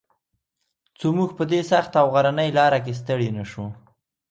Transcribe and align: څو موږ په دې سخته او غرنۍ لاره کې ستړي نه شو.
څو 0.99 1.07
موږ 1.17 1.29
په 1.37 1.43
دې 1.51 1.61
سخته 1.71 1.97
او 2.03 2.07
غرنۍ 2.13 2.49
لاره 2.57 2.79
کې 2.85 2.97
ستړي 3.01 3.29
نه 3.37 3.43
شو. 3.51 3.65